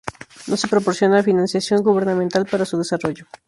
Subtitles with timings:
[0.47, 3.27] No se proporciona financiación gubernamental para su desarrollo.